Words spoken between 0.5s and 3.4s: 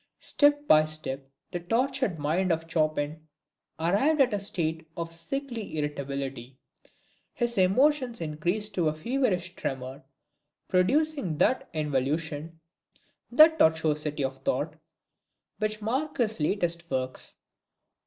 by step the tortured mind of Chopin